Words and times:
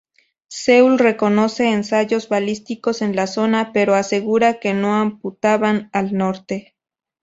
Seúl 0.47 0.97
reconoce 0.97 1.69
ensayos 1.69 2.27
balísticos 2.27 3.03
en 3.03 3.15
la 3.15 3.27
zona 3.27 3.71
pero 3.71 3.93
asegura 3.93 4.59
que 4.59 4.73
no 4.73 4.99
apuntaban 4.99 5.91
al 5.93 6.17
norte. 6.17 6.73